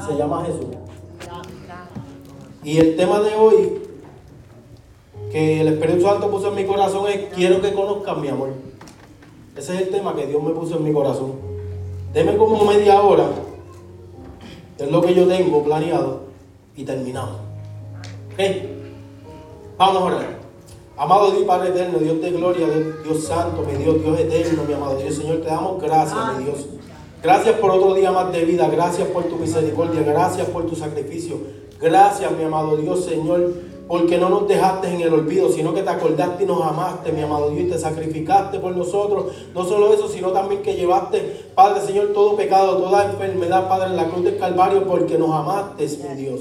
[0.00, 0.76] se llama Jesús.
[2.62, 3.82] Y el tema de hoy
[5.30, 8.50] que el Espíritu Santo puso en mi corazón es quiero que conozcan mi amor.
[9.56, 11.32] Ese es el tema que Dios me puso en mi corazón.
[12.12, 13.26] Deme como media hora,
[14.78, 16.22] es lo que yo tengo planeado,
[16.76, 17.36] y terminamos.
[18.32, 18.40] ¿Ok?
[19.76, 20.38] Vamos a orar.
[20.96, 22.68] Amado Dios Padre eterno, Dios de gloria,
[23.02, 26.66] Dios santo, mi Dios, Dios eterno, mi amado Dios, Señor, te damos gracias, mi Dios.
[27.24, 31.38] Gracias por otro día más de vida, gracias por tu misericordia, gracias por tu sacrificio.
[31.80, 33.50] Gracias, mi amado Dios, Señor,
[33.88, 37.22] porque no nos dejaste en el olvido, sino que te acordaste y nos amaste, mi
[37.22, 39.32] amado Dios, y te sacrificaste por nosotros.
[39.54, 43.96] No solo eso, sino también que llevaste, Padre Señor, todo pecado, toda enfermedad, Padre, en
[43.96, 46.40] la cruz del Calvario, porque nos amaste, mi Dios.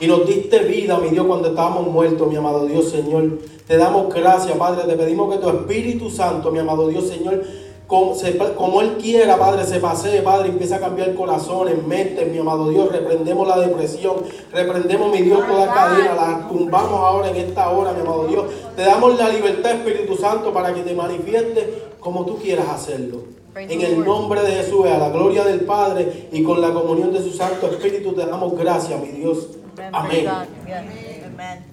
[0.00, 3.38] Y nos diste vida, mi Dios, cuando estábamos muertos, mi amado Dios, Señor.
[3.68, 4.88] Te damos gracias, Padre.
[4.88, 7.44] Te pedimos que tu Espíritu Santo, mi amado Dios, Señor,
[7.88, 12.92] como, Él quiera, Padre, se pase, Padre, empieza a cambiar corazones, mentes, mi amado Dios,
[12.92, 14.16] reprendemos la depresión,
[14.52, 18.44] reprendemos, mi Dios, toda cadena, la tumbamos ahora en esta hora, mi amado Dios.
[18.76, 23.22] Te damos la libertad, Espíritu Santo, para que te manifieste como tú quieras hacerlo.
[23.56, 27.22] En el nombre de Jesús, a la gloria del Padre y con la comunión de
[27.22, 29.48] su Santo Espíritu, te damos gracias, mi Dios.
[29.92, 30.28] Amén.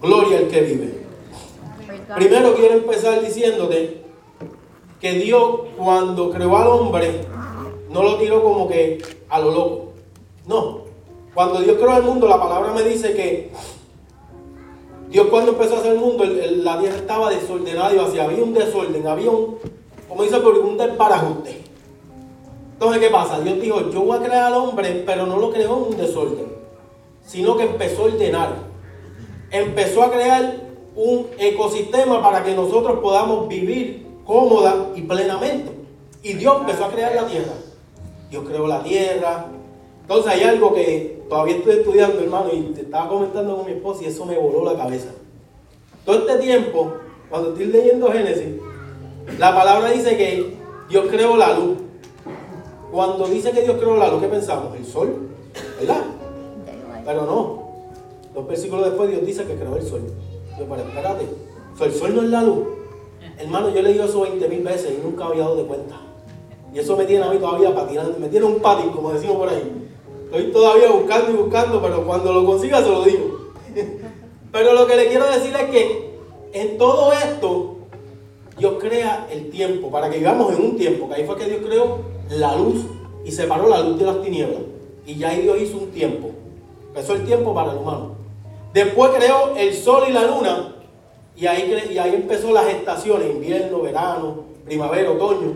[0.02, 1.06] Gloria al que vive.
[2.16, 4.05] Primero quiero empezar diciéndote
[5.06, 7.22] que Dios cuando creó al hombre
[7.92, 9.86] no lo tiró como que a lo loco.
[10.48, 10.80] No.
[11.36, 13.52] Cuando Dios creó el mundo, la palabra me dice que
[15.12, 18.24] Dios cuando empezó a hacer el mundo, la tierra estaba desordenada y vacía.
[18.24, 19.60] Había un desorden, había un,
[20.10, 21.62] como dice, un desbarajuste.
[22.74, 23.40] Entonces, ¿qué pasa?
[23.42, 26.48] Dios dijo, yo voy a crear al hombre, pero no lo creó en un desorden,
[27.24, 28.56] sino que empezó a ordenar.
[29.52, 30.62] Empezó a crear
[30.96, 35.72] un ecosistema para que nosotros podamos vivir cómoda y plenamente.
[36.24, 37.54] Y Dios empezó a crear la tierra.
[38.30, 39.46] Dios creó la tierra.
[40.02, 44.04] Entonces hay algo que todavía estoy estudiando, hermano, y te estaba comentando con mi esposa
[44.04, 45.10] y eso me voló la cabeza.
[46.06, 46.94] Todo este tiempo,
[47.30, 48.62] cuando estoy leyendo Génesis,
[49.40, 50.56] la palabra dice que
[50.90, 51.78] Dios creó la luz.
[52.92, 54.76] Cuando dice que Dios creó la luz, ¿qué pensamos?
[54.76, 55.30] El sol,
[55.80, 56.04] ¿verdad?
[57.04, 57.66] Pero no.
[58.34, 60.02] Dos versículos después Dios dice que creó el sol.
[60.58, 61.26] Yo, pero espérate,
[61.82, 62.75] el sol no es la luz.
[63.38, 65.96] Hermano, yo le digo eso 20 mil veces y nunca había dado de cuenta.
[66.74, 69.50] Y eso me tiene a mí todavía patinando, me tiene un patín, como decimos por
[69.50, 69.72] ahí.
[70.26, 73.52] Estoy todavía buscando y buscando, pero cuando lo consiga se lo digo.
[74.52, 76.16] pero lo que le quiero decir es que
[76.54, 77.76] en todo esto,
[78.58, 81.62] Dios crea el tiempo, para que vivamos en un tiempo, que ahí fue que Dios
[81.66, 82.86] creó la luz
[83.26, 84.62] y separó la luz de las tinieblas.
[85.06, 86.32] Y ya ahí Dios hizo un tiempo.
[86.88, 88.16] Empezó el tiempo para el humano.
[88.74, 90.75] Después creó el sol y la luna
[91.38, 95.56] y ahí, y ahí empezó las estaciones, invierno, verano, primavera, otoño.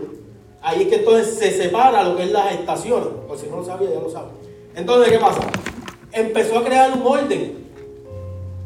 [0.62, 3.08] Ahí es que entonces se separa lo que es las estaciones.
[3.26, 4.28] Por si no lo sabía, ya lo sabe.
[4.74, 5.40] Entonces, ¿qué pasa?
[6.12, 7.60] Empezó a crear un orden.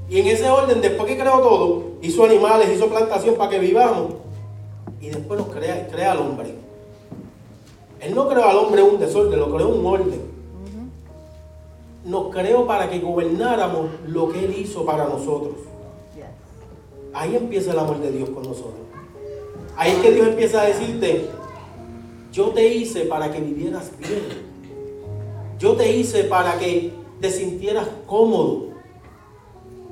[0.09, 4.15] Y en ese orden, después que creó todo, hizo animales, hizo plantación para que vivamos.
[5.01, 6.55] Y después nos crea, crea al hombre.
[8.01, 10.35] Él no creó al hombre un desorden, lo creó un orden.
[12.05, 15.55] Nos creó para que gobernáramos lo que Él hizo para nosotros.
[17.15, 18.75] Ahí empieza el amor de Dios con nosotros.
[19.77, 21.31] Ahí es que Dios empieza a decirte,
[22.33, 24.55] yo te hice para que vivieras bien.
[25.59, 28.67] Yo te hice para que te sintieras cómodo.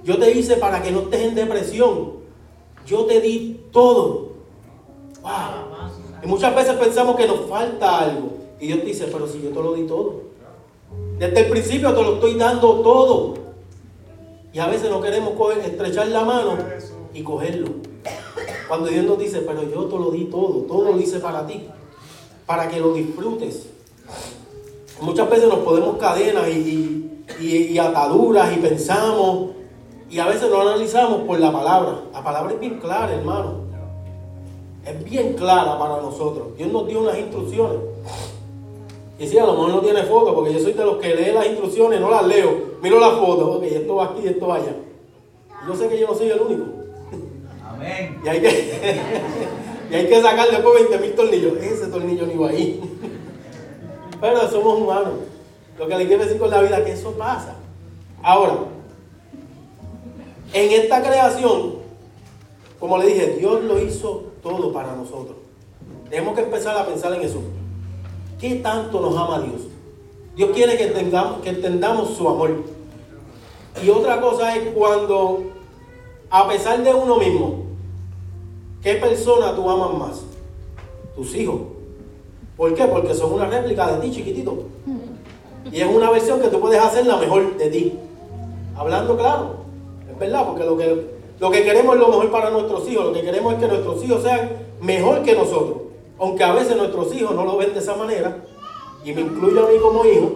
[0.02, 2.14] Yo te hice para que no estés en depresión.
[2.84, 4.32] Yo te di todo.
[6.22, 8.32] Y muchas veces pensamos que nos falta algo.
[8.58, 10.22] Y Dios te dice, pero si yo te lo di todo.
[11.18, 13.34] Desde el principio te lo estoy dando todo.
[14.52, 15.34] Y a veces no queremos
[15.64, 16.58] estrechar la mano
[17.14, 17.68] y cogerlo.
[18.68, 21.68] Cuando Dios nos dice, pero yo te lo di todo, todo lo hice para ti,
[22.46, 23.66] para que lo disfrutes.
[25.00, 29.50] Muchas veces nos podemos cadenas y, y, ataduras y pensamos
[30.08, 32.02] y a veces no analizamos por la palabra.
[32.12, 33.62] La palabra es bien clara, hermano.
[34.86, 36.56] Es bien clara para nosotros.
[36.56, 37.78] Dios nos dio unas instrucciones.
[39.18, 41.32] Y si a lo mejor no tiene foto, porque yo soy de los que lee
[41.32, 42.72] las instrucciones, no las leo.
[42.82, 44.74] Miro la foto, ok, esto va aquí, esto va allá.
[45.66, 46.81] Yo sé que yo no soy el único.
[48.24, 49.00] Y hay que,
[49.90, 51.56] y hay que sacar después 20 mil tornillos.
[51.58, 52.80] Ese tornillo ni va ahí.
[54.20, 55.14] Pero somos humanos.
[55.78, 57.56] Lo que le quiero decir con la vida es que eso pasa.
[58.22, 58.54] Ahora,
[60.52, 61.74] en esta creación,
[62.78, 65.36] como le dije, Dios lo hizo todo para nosotros.
[66.08, 67.40] Tenemos que empezar a pensar en eso.
[68.38, 69.62] ¿Qué tanto nos ama Dios?
[70.36, 72.64] Dios quiere que, tengamos, que entendamos su amor.
[73.82, 75.44] Y otra cosa es cuando,
[76.30, 77.61] a pesar de uno mismo,
[78.82, 80.22] ¿Qué persona tú amas más?
[81.14, 81.60] Tus hijos.
[82.56, 82.84] ¿Por qué?
[82.84, 84.64] Porque son una réplica de ti, chiquitito.
[85.70, 87.92] Y es una versión que tú puedes hacer la mejor de ti.
[88.76, 89.56] Hablando claro.
[90.10, 91.06] Es verdad, porque lo que,
[91.38, 93.04] lo que queremos es lo mejor para nuestros hijos.
[93.06, 94.50] Lo que queremos es que nuestros hijos sean
[94.80, 95.78] mejor que nosotros.
[96.18, 98.44] Aunque a veces nuestros hijos no lo ven de esa manera.
[99.04, 100.32] Y me incluyo a mí como hijo.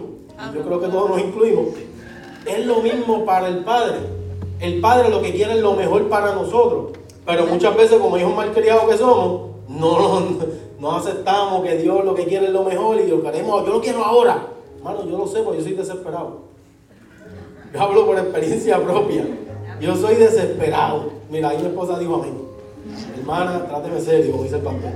[0.54, 1.66] Yo creo que todos nos incluimos.
[2.46, 3.98] Es lo mismo para el padre.
[4.60, 6.92] El padre lo que quiere es lo mejor para nosotros.
[7.26, 10.20] Pero muchas veces como hijos malcriados que somos, no,
[10.78, 13.80] no aceptamos que Dios lo que quiere es lo mejor y lo queremos, yo lo
[13.80, 14.46] quiero ahora.
[14.76, 16.42] Hermano, yo lo sé porque yo soy desesperado.
[17.74, 19.26] Yo hablo por experiencia propia.
[19.80, 21.10] Yo soy desesperado.
[21.28, 22.32] Mira, ahí mi esposa dijo a mí,
[23.18, 24.90] hermana, tráteme serio, como dice el pastor.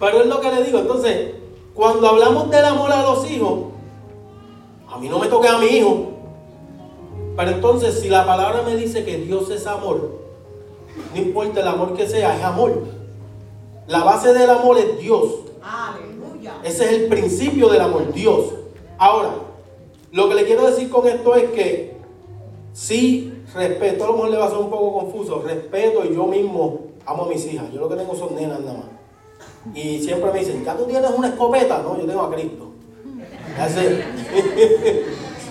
[0.00, 0.78] Pero es lo que le digo.
[0.78, 1.34] Entonces,
[1.74, 3.58] cuando hablamos del amor a los hijos,
[4.90, 6.13] a mí no me toca a mi hijo.
[7.36, 10.20] Pero entonces, si la palabra me dice que Dios es amor,
[11.14, 12.84] no importa el amor que sea, es amor.
[13.86, 15.26] La base del amor es Dios.
[15.62, 16.54] Aleluya.
[16.62, 18.46] Ese es el principio del amor, Dios.
[18.98, 19.30] Ahora,
[20.12, 21.96] lo que le quiero decir con esto es que
[22.72, 26.26] sí respeto, a lo mejor le va a ser un poco confuso, respeto y yo
[26.26, 27.72] mismo amo a mis hijas.
[27.72, 29.74] Yo lo que tengo son nenas nada más.
[29.74, 31.82] Y siempre me dicen, ¿ya tú tienes una escopeta?
[31.82, 32.70] No, yo tengo a Cristo.
[33.56, 34.04] Ya sé.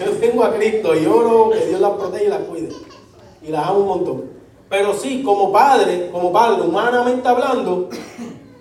[0.06, 2.70] Yo tengo a Cristo y oro que Dios las proteja y las cuide.
[3.42, 4.24] Y las amo un montón.
[4.70, 7.90] Pero sí, como padre, como padre, humanamente hablando,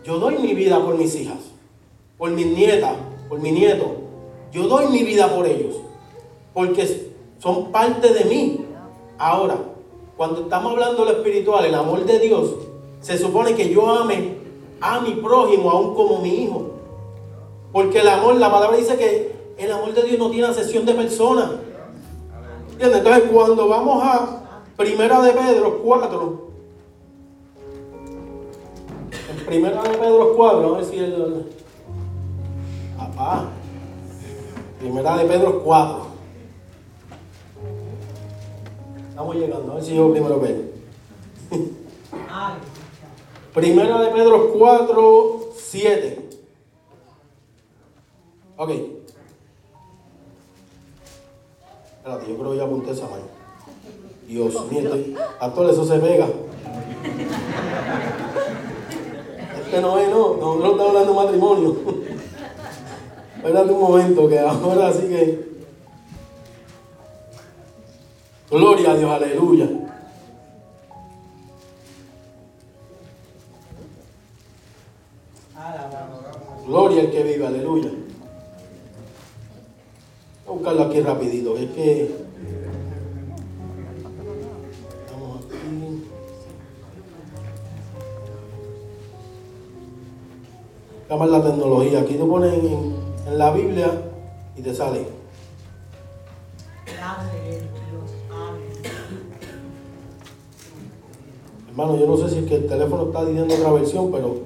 [0.05, 1.39] yo doy mi vida por mis hijas,
[2.19, 2.93] por mis nietas,
[3.29, 3.97] por mi nieto.
[4.53, 5.77] Yo doy mi vida por ellos,
[6.53, 8.67] porque son parte de mí.
[9.17, 9.57] Ahora,
[10.17, 12.57] cuando estamos hablando de lo espiritual, el amor de Dios,
[13.01, 14.37] se supone que yo ame
[14.81, 16.71] a mi prójimo aún como mi hijo.
[17.73, 20.95] Porque el amor, la palabra dice que el amor de Dios no tiene sesión de
[20.95, 21.51] personas.
[22.79, 24.43] Entonces, cuando vamos a
[24.77, 26.53] Primera de Pedro 4.
[29.31, 31.47] En Primera de Pedro 4, a ver si el.
[32.97, 33.51] Papá.
[34.81, 36.07] Primera de Pedro 4.
[39.11, 40.63] Estamos llegando, a ver si yo primero veo.
[43.55, 46.29] Primera de Pedro 4, 7.
[48.57, 48.71] Ok.
[52.33, 53.25] Yo creo que ya apunté esa mano.
[54.27, 54.91] Dios mío,
[55.41, 56.27] a todo eso se pega.
[59.65, 61.77] Este no es, no, no, no está hablando de matrimonio.
[63.37, 65.53] Espérate un momento, que ahora sí que.
[68.51, 69.69] Gloria a Dios, aleluya.
[76.67, 77.91] Gloria al que vive, aleluya.
[80.63, 82.09] Buscarlo aquí rapidito, es que
[91.19, 91.99] más la tecnología.
[91.99, 92.95] Aquí tú pones en,
[93.37, 93.91] la Biblia
[94.57, 95.05] y te sale.
[101.71, 104.37] Hermano, yo no sé si es que el teléfono está diciendo otra versión, pero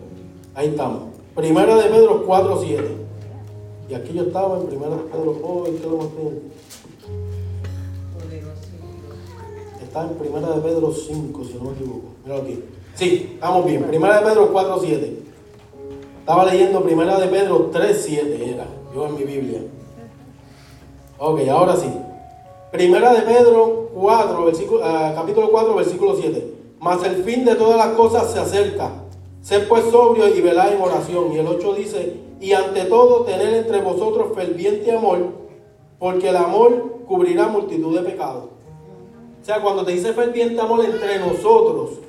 [0.55, 1.11] ahí estamos.
[1.35, 3.06] Primera de Pedro 4, 7.
[3.88, 6.11] Y aquí yo estaba en Primera Pedro, oh, ¿qué lo
[9.83, 12.09] Está en Primera de Pedro 5, si no me equivoco.
[12.25, 12.65] Mira aquí.
[12.94, 13.85] Sí, estamos bien.
[13.85, 15.23] Primera de Pedro 4, 7.
[16.21, 19.61] Estaba leyendo Primera de Pedro 3.7, era, yo en mi Biblia.
[21.19, 21.88] Ok, ahora sí.
[22.73, 26.55] Primera de Pedro 4, versículo, ah, capítulo 4, versículo 7.
[26.81, 28.90] Mas el fin de todas las cosas se acerca.
[29.40, 31.33] Ser pues sobrio y velar en oración.
[31.33, 35.19] Y el 8 dice, y ante todo tener entre vosotros ferviente amor,
[35.99, 38.45] porque el amor cubrirá multitud de pecados.
[39.40, 42.00] O sea, cuando te dice ferviente amor entre nosotros,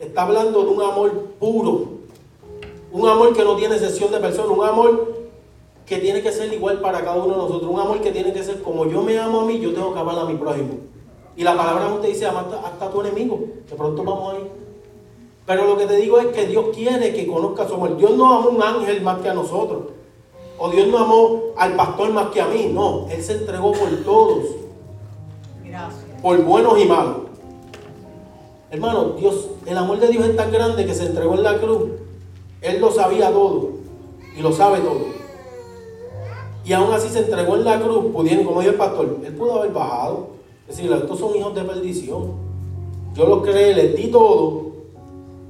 [0.00, 1.84] está hablando de un amor puro,
[2.92, 5.12] un amor que no tiene sesión de personas, un amor
[5.86, 8.42] que tiene que ser igual para cada uno de nosotros, un amor que tiene que
[8.42, 10.78] ser como yo me amo a mí, yo tengo que amar a mi prójimo.
[11.36, 14.50] Y la palabra usted dice, ama hasta, tu enemigo, de pronto vamos ahí.
[15.46, 17.96] Pero lo que te digo es que Dios quiere que conozca su amor.
[17.96, 19.82] Dios no amó a un ángel más que a nosotros.
[20.58, 22.70] O Dios no amó al pastor más que a mí.
[22.72, 24.44] No, Él se entregó por todos.
[25.64, 26.04] Gracias.
[26.22, 27.16] Por buenos y malos.
[28.70, 31.90] Hermano, Dios, el amor de Dios es tan grande que se entregó en la cruz
[32.62, 33.70] él lo sabía todo
[34.36, 35.00] y lo sabe todo.
[36.64, 39.58] Y aún así se entregó en la cruz, pudiendo, como dijo el pastor, él pudo
[39.58, 40.28] haber bajado.
[40.68, 42.34] Es decir, estos son hijos de perdición.
[43.14, 44.71] Yo los creé, les di todo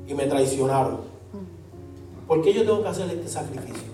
[0.07, 0.99] y me traicionaron.
[2.27, 3.93] ¿Por qué yo tengo que hacer este sacrificio?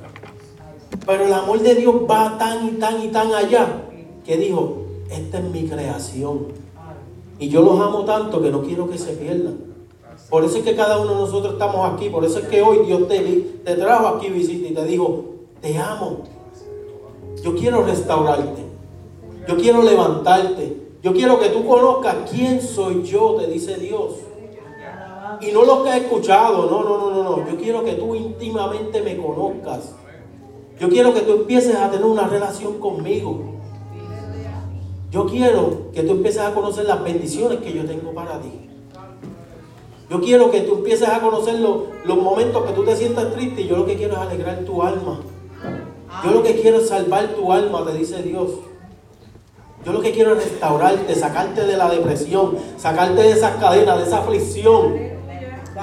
[1.07, 3.85] Pero el amor de Dios va tan y tan y tan allá
[4.25, 6.49] que dijo, esta es mi creación.
[7.39, 9.69] Y yo los amo tanto que no quiero que se pierdan.
[10.29, 12.11] Por eso es que cada uno de nosotros estamos aquí.
[12.11, 13.21] Por eso es que hoy Dios te,
[13.65, 15.25] te trajo aquí visita y te dijo,
[15.61, 16.25] te amo.
[17.43, 18.63] Yo quiero restaurarte.
[19.47, 20.77] Yo quiero levantarte.
[21.03, 24.15] Yo quiero que tú conozcas quién soy yo, te dice Dios.
[25.41, 27.49] Y no lo que has escuchado, no, no, no, no, no.
[27.49, 29.95] Yo quiero que tú íntimamente me conozcas.
[30.81, 33.41] Yo quiero que tú empieces a tener una relación conmigo.
[35.11, 38.53] Yo quiero que tú empieces a conocer las bendiciones que yo tengo para ti.
[40.11, 43.69] Yo quiero que tú empieces a conocer los, momentos que tú te sientas triste y
[43.69, 45.21] yo lo que quiero es alegrar tu alma.
[46.25, 48.51] Yo lo que quiero es salvar tu alma, te dice Dios.
[49.85, 54.05] Yo lo que quiero es restaurarte, sacarte de la depresión, sacarte de esas cadenas, de
[54.05, 55.18] esa aflicción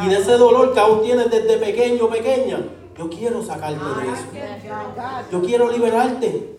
[0.03, 2.59] y de ese dolor que aún tienes desde pequeño pequeña.
[2.97, 4.25] Yo quiero sacarte de eso.
[5.31, 6.55] Yo quiero liberarte.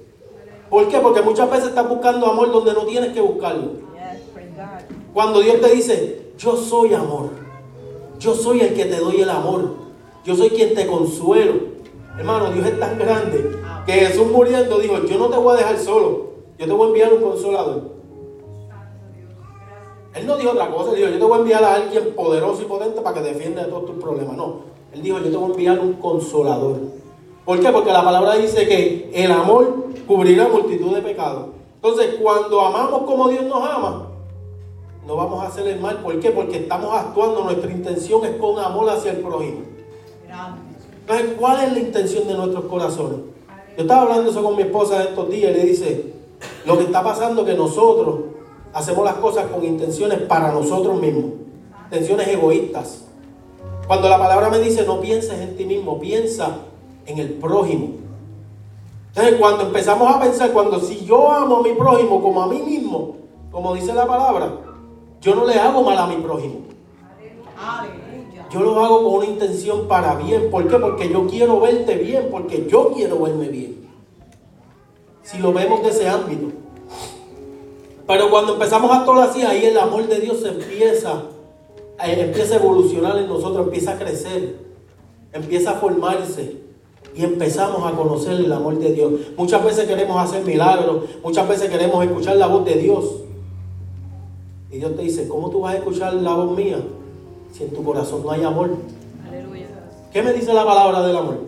[0.68, 0.98] ¿Por qué?
[0.98, 3.72] Porque muchas veces estás buscando amor donde no tienes que buscarlo.
[5.14, 7.30] Cuando Dios te dice, yo soy amor.
[8.18, 9.74] Yo soy el que te doy el amor.
[10.24, 11.54] Yo soy quien te consuelo.
[12.18, 15.78] Hermano, Dios es tan grande que Jesús muriendo dijo, yo no te voy a dejar
[15.78, 16.32] solo.
[16.58, 17.95] Yo te voy a enviar un consolador.
[20.16, 22.62] Él no dijo otra cosa, él dijo, yo te voy a enviar a alguien poderoso
[22.62, 24.34] y potente para que defienda de todos tus problemas.
[24.34, 24.60] No,
[24.94, 26.78] él dijo, yo te voy a enviar un consolador.
[27.44, 27.70] ¿Por qué?
[27.70, 31.48] Porque la palabra dice que el amor cubrirá multitud de pecados.
[31.74, 34.08] Entonces, cuando amamos como Dios nos ama,
[35.06, 35.98] no vamos a hacer el mal.
[35.98, 36.30] ¿Por qué?
[36.30, 39.60] Porque estamos actuando, nuestra intención es con amor hacia el prójimo.
[41.00, 43.18] Entonces, ¿cuál es la intención de nuestros corazones?
[43.76, 46.12] Yo estaba hablando eso con mi esposa estos días y le dice,
[46.64, 48.20] lo que está pasando es que nosotros
[48.72, 51.32] hacemos las cosas con intenciones para nosotros mismos,
[51.84, 53.04] intenciones egoístas.
[53.86, 56.58] Cuando la palabra me dice no pienses en ti mismo, piensa
[57.06, 57.90] en el prójimo.
[59.08, 62.60] Entonces cuando empezamos a pensar, cuando si yo amo a mi prójimo como a mí
[62.60, 63.16] mismo,
[63.50, 64.52] como dice la palabra,
[65.20, 66.66] yo no le hago mal a mi prójimo.
[68.50, 70.50] Yo lo hago con una intención para bien.
[70.50, 70.76] ¿Por qué?
[70.76, 73.88] Porque yo quiero verte bien, porque yo quiero verme bien.
[75.22, 76.54] Si lo vemos de ese ámbito.
[78.06, 81.24] Pero cuando empezamos a actuar así, ahí el amor de Dios empieza,
[82.04, 84.56] eh, empieza a evolucionar en nosotros, empieza a crecer,
[85.32, 86.56] empieza a formarse
[87.16, 89.12] y empezamos a conocer el amor de Dios.
[89.36, 93.04] Muchas veces queremos hacer milagros, muchas veces queremos escuchar la voz de Dios.
[94.70, 96.78] Y Dios te dice, ¿cómo tú vas a escuchar la voz mía
[97.52, 98.70] si en tu corazón no hay amor?
[99.26, 99.66] Aleluya.
[100.12, 101.38] ¿Qué me dice la palabra del amor?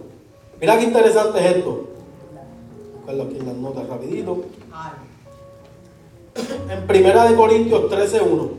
[0.61, 1.85] Mira qué interesante es esto.
[2.97, 4.39] Buscarlo aquí en las notas rapidito
[6.71, 8.51] en Primera de Corintios 13.1.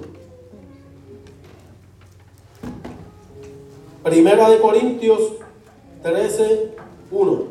[4.04, 5.20] Primera de Corintios
[6.04, 7.44] 13.1.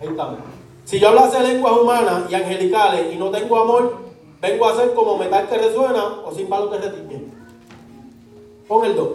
[0.00, 0.38] Ahí estamos.
[0.84, 3.98] Si yo hablase lenguas humanas y angelicales y no tengo amor,
[4.40, 7.24] vengo a ser como metal que resuena o sin palo que retiñe.
[8.66, 9.08] Pon el 2.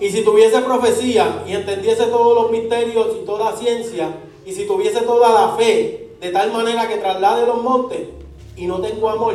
[0.00, 5.00] Y si tuviese profecía y entendiese todos los misterios y toda ciencia, y si tuviese
[5.00, 8.08] toda la fe de tal manera que traslade los montes
[8.56, 9.34] y no tengo amor,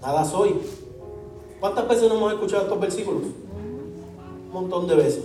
[0.00, 0.54] nada soy.
[1.58, 3.22] ¿Cuántas veces no hemos escuchado estos versículos?
[3.22, 5.24] Un montón de veces.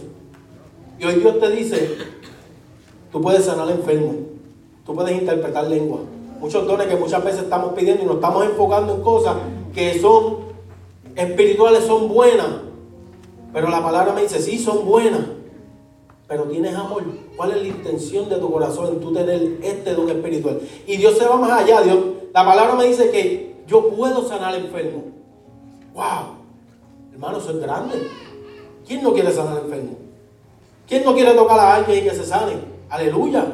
[1.00, 1.98] Y hoy Dios te dice,
[3.12, 4.16] tú puedes sanar enfermo,
[4.86, 6.00] tú puedes interpretar lengua.
[6.40, 9.38] Muchos dones que muchas veces estamos pidiendo y nos estamos enfocando en cosas
[9.74, 10.40] que son
[11.16, 12.48] espirituales, son buenas.
[13.54, 15.22] Pero la palabra me dice, sí, son buenas
[16.28, 17.04] pero tienes amor.
[17.36, 20.60] ¿Cuál es la intención de tu corazón en tú tener este don espiritual?
[20.88, 21.82] Y Dios se va más allá.
[21.82, 21.98] Dios,
[22.34, 25.04] la palabra me dice que yo puedo sanar enfermo.
[25.94, 26.36] ¡Wow!
[27.14, 28.08] Hermano, eso es grande.
[28.88, 29.98] ¿Quién no quiere sanar enfermo?
[30.88, 32.54] ¿Quién no quiere tocar a alguien y que se sane?
[32.90, 33.46] Aleluya.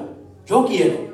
[0.46, 1.12] Yo quiero.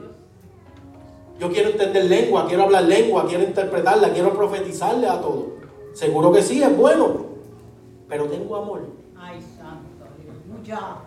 [1.39, 5.45] Yo quiero entender lengua, quiero hablar lengua, quiero interpretarla, quiero profetizarle a todos.
[5.93, 7.27] Seguro que sí, es bueno.
[8.09, 8.81] Pero tengo amor.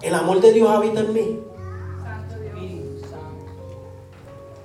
[0.02, 1.40] El amor de Dios habita en mí.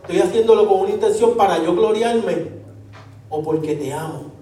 [0.02, 2.50] Estoy haciéndolo con una intención para yo gloriarme
[3.30, 4.36] o porque te amo.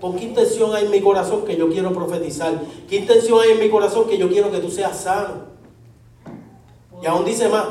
[0.00, 2.54] ¿Con qué intención hay en mi corazón que yo quiero profetizar?
[2.88, 5.48] ¿Qué intención hay en mi corazón que yo quiero que tú seas sano?
[7.02, 7.66] Y aún dice más,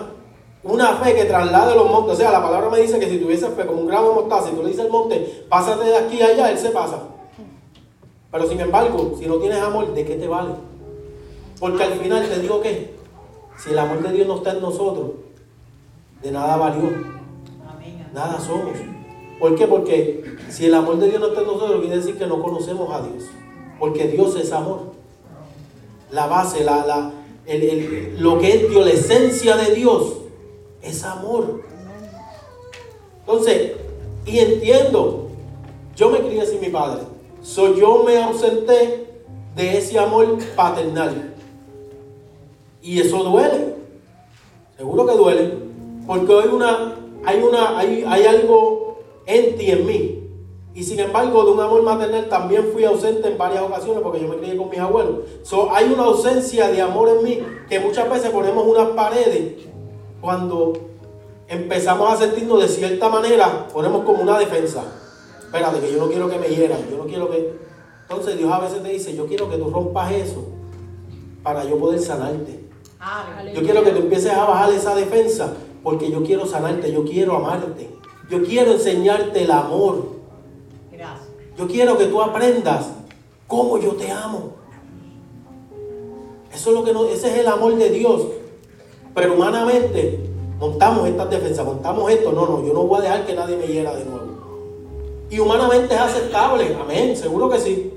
[0.64, 2.14] una fe que traslade los montes.
[2.14, 4.50] O sea, la palabra me dice que si tuviese fe como un grano de mostaza,
[4.50, 7.00] si tú le dices al monte, pásate de aquí a allá, él se pasa.
[8.32, 10.67] Pero sin embargo, si no tienes amor, ¿de qué te vale?
[11.60, 12.96] Porque al final te digo que
[13.58, 15.12] si el amor de Dios no está en nosotros,
[16.22, 17.18] de nada valió.
[18.14, 18.78] Nada somos.
[19.40, 19.68] ¿Por qué?
[19.68, 22.92] Porque si el amor de Dios no está en nosotros, quiere decir que no conocemos
[22.92, 23.26] a Dios.
[23.80, 24.94] Porque Dios es amor.
[26.12, 27.12] La base, la, la,
[28.18, 30.18] lo que es Dios, la esencia de Dios,
[30.82, 31.62] es amor.
[33.20, 33.74] Entonces,
[34.26, 35.28] y entiendo,
[35.96, 37.04] yo me crié sin mi padre.
[37.42, 39.08] So, yo me ausenté
[39.56, 41.36] de ese amor paternal.
[42.82, 43.76] Y eso duele.
[44.78, 45.54] Seguro que duele.
[46.06, 50.18] Porque hay una, hay una, hay, hay algo en ti, en mí.
[50.78, 54.28] Y sin embargo, de un amor maternal también fui ausente en varias ocasiones porque yo
[54.28, 55.22] me crié con mis abuelos.
[55.72, 59.54] Hay una ausencia de amor en mí que muchas veces ponemos unas paredes
[60.22, 60.74] cuando
[61.48, 64.84] empezamos a sentirnos de cierta manera, ponemos como una defensa.
[65.40, 67.54] Espérate, que yo no quiero que me hieran, yo no quiero que...
[68.04, 70.46] Entonces Dios a veces te dice, yo quiero que tú rompas eso
[71.42, 72.67] para yo poder sanarte.
[73.54, 77.38] Yo quiero que tú empieces a bajar esa defensa porque yo quiero sanarte, yo quiero
[77.38, 77.90] amarte.
[78.30, 80.18] Yo quiero enseñarte el amor.
[81.58, 82.90] Yo quiero que tú aprendas
[83.48, 84.52] cómo yo te amo.
[86.54, 88.22] Eso es lo que no, ese es el amor de Dios.
[89.16, 90.20] Pero humanamente
[90.60, 92.32] montamos estas defensas, montamos esto.
[92.32, 94.28] No, no, yo no voy a dejar que nadie me hiera de nuevo.
[95.30, 97.94] Y humanamente es aceptable, amén, seguro que sí.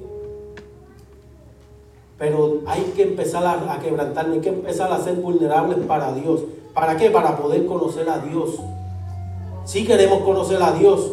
[2.21, 6.43] Pero hay que empezar a, a quebrantarme, hay que empezar a ser vulnerables para Dios.
[6.75, 7.11] ¿Para qué?
[7.11, 8.57] Para poder conocer a Dios.
[9.65, 11.13] Si queremos conocer a Dios,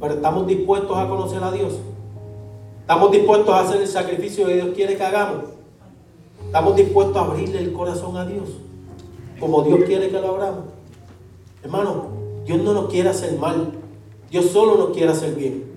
[0.00, 1.74] pero estamos dispuestos a conocer a Dios.
[2.80, 5.44] Estamos dispuestos a hacer el sacrificio que Dios quiere que hagamos.
[6.44, 8.48] Estamos dispuestos a abrirle el corazón a Dios,
[9.38, 10.64] como Dios quiere que lo abramos.
[11.62, 12.06] Hermano,
[12.44, 13.74] Dios no nos quiere hacer mal.
[14.28, 15.67] Dios solo nos quiere hacer bien.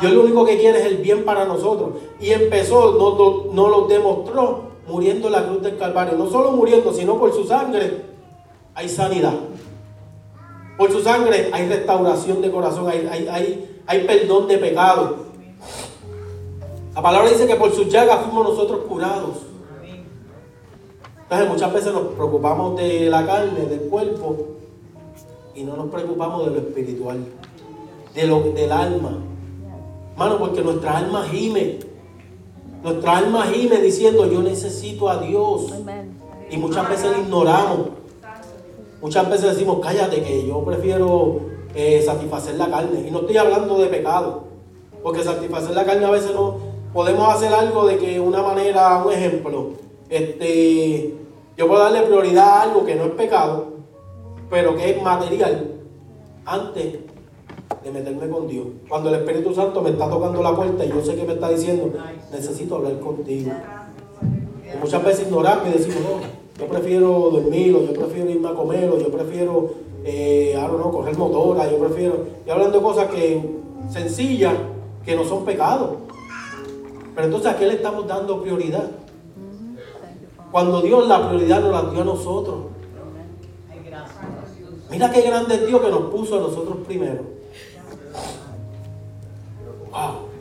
[0.00, 1.90] Dios lo único que quiere es el bien para nosotros.
[2.20, 6.16] Y empezó, no, no lo demostró muriendo en la cruz del Calvario.
[6.16, 8.02] No solo muriendo, sino por su sangre
[8.74, 9.34] hay sanidad.
[10.76, 15.16] Por su sangre hay restauración de corazón, hay, hay, hay, perdón de pecado.
[16.94, 19.36] La palabra dice que por sus llagas fuimos nosotros curados.
[21.22, 24.36] Entonces muchas veces nos preocupamos de la carne, del cuerpo,
[25.54, 27.18] y no nos preocupamos de lo espiritual,
[28.14, 29.18] de lo, del alma.
[30.12, 31.78] Hermano, porque nuestra alma gime.
[32.82, 35.72] Nuestra alma gime diciendo, yo necesito a Dios.
[36.50, 37.88] Y muchas veces lo ignoramos.
[39.00, 41.40] Muchas veces decimos, cállate, que yo prefiero
[41.74, 43.06] eh, satisfacer la carne.
[43.08, 44.44] Y no estoy hablando de pecado,
[45.02, 46.58] porque satisfacer la carne a veces no
[46.92, 49.70] podemos hacer algo de que una manera, un ejemplo,
[50.08, 51.14] este,
[51.56, 53.68] yo puedo darle prioridad a algo que no es pecado,
[54.50, 55.72] pero que es material,
[56.44, 56.98] antes
[57.82, 58.66] de meterme con Dios.
[58.88, 61.48] Cuando el Espíritu Santo me está tocando la puerta y yo sé que me está
[61.48, 61.90] diciendo,
[62.30, 63.52] necesito hablar contigo.
[64.80, 68.90] Muchas veces ignoramos y decimos, no, yo prefiero dormir, o yo prefiero irme a comer,
[68.90, 72.24] o yo prefiero, eh, no, correr motora, yo prefiero.
[72.46, 73.42] Y hablando de cosas que
[73.90, 74.54] sencillas,
[75.04, 75.90] que no son pecados.
[77.14, 78.90] Pero entonces, ¿a qué le estamos dando prioridad?
[80.50, 82.56] Cuando Dios la prioridad nos la dio a nosotros.
[84.90, 87.41] Mira qué grande es Dios que nos puso a nosotros primero.
[89.92, 90.32] Wow.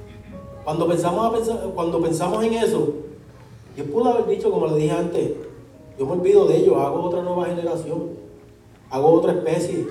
[0.63, 2.93] Cuando pensamos, a pensar, cuando pensamos en eso,
[3.75, 5.31] yo pude haber dicho, como le dije antes,
[5.99, 8.11] yo me olvido de ellos, hago otra nueva generación,
[8.89, 9.87] hago otra especie,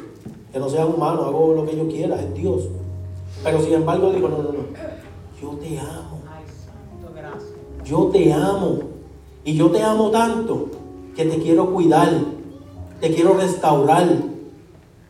[0.50, 2.68] que no sean humanos, hago lo que yo quiera, es Dios.
[3.44, 4.64] Pero sin embargo digo, no, no, no,
[5.40, 6.20] yo te amo.
[7.84, 8.78] Yo te amo.
[9.44, 10.68] Y yo te amo tanto
[11.16, 12.08] que te quiero cuidar,
[13.00, 14.06] te quiero restaurar,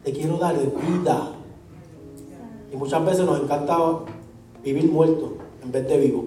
[0.02, 1.32] te quiero dar vida.
[2.72, 3.76] Y muchas veces nos encanta
[4.62, 6.24] vivir muerto en vez de vivo.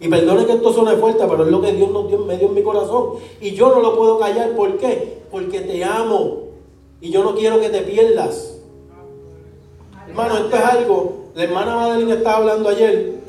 [0.00, 2.48] Y perdone que esto suene fuerte, pero es lo que Dios nos dio, me dio
[2.48, 3.14] en mi corazón.
[3.40, 4.50] Y yo no lo puedo callar.
[4.56, 5.22] ¿Por qué?
[5.30, 6.48] Porque te amo.
[7.00, 8.58] Y yo no quiero que te pierdas.
[10.08, 11.12] Hermano, esto es algo.
[11.36, 13.20] La hermana Madeline estaba hablando ayer.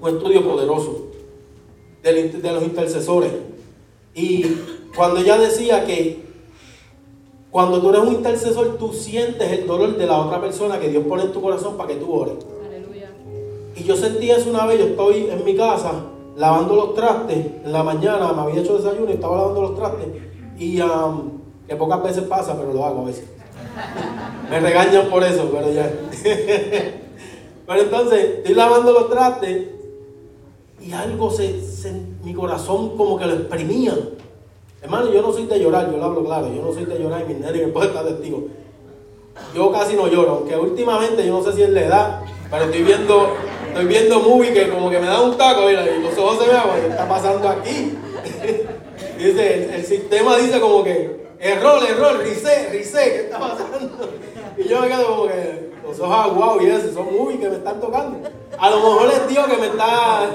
[0.00, 1.08] Un estudio poderoso.
[2.02, 3.32] De, de los intercesores.
[4.14, 4.46] Y
[4.96, 6.24] cuando ella decía que
[7.50, 11.04] cuando tú eres un intercesor, tú sientes el dolor de la otra persona que Dios
[11.06, 12.36] pone en tu corazón para que tú ores.
[13.80, 15.92] Y yo sentí eso una vez, yo estoy en mi casa
[16.36, 20.06] lavando los trastes, en la mañana me había hecho desayuno y estaba lavando los trastes.
[20.58, 20.82] Y
[21.66, 23.24] que pocas veces pasa, pero lo hago a veces.
[24.50, 25.90] Me regañan por eso, pero ya.
[27.66, 29.68] pero entonces, estoy lavando los trastes
[30.86, 31.54] y algo se,
[32.22, 33.94] mi corazón como que lo exprimía.
[34.82, 37.22] Hermano, yo no soy de llorar, yo lo hablo claro, yo no soy de llorar
[37.22, 38.44] y mi nene me puede estar testigo.
[39.54, 42.82] Yo casi no lloro, aunque últimamente yo no sé si es la edad, pero estoy
[42.82, 43.28] viendo
[43.70, 46.50] estoy viendo movie que como que me da un taco, mira, y los ojos se
[46.50, 47.94] me aguan, ¿qué está pasando aquí?
[49.18, 54.10] dice, el, sistema dice como que, error, error, reset, reset, ¿qué está pasando?
[54.56, 57.56] Y yo me quedo como que, los ojos aguados y eso, son movies que me
[57.56, 58.28] están tocando.
[58.58, 60.28] A lo mejor es Dios que me está,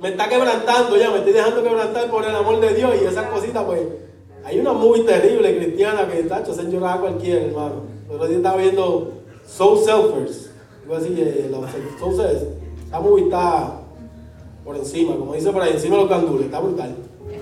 [0.00, 3.26] me está quebrantando ya, me estoy dejando quebrantar por el amor de Dios y esas
[3.28, 3.80] cositas, pues,
[4.44, 7.82] hay una movie terrible cristiana que, tacho, se llorar a cualquiera, hermano.
[8.08, 9.12] Pero yo estaba viendo
[9.46, 10.50] Soul Selfers.
[10.86, 11.50] Iba a decir, eh,
[11.98, 12.57] Soul Selfers
[12.88, 13.82] esta movie está
[14.64, 16.96] por encima, como dice por ahí, encima de los gandules, está brutal.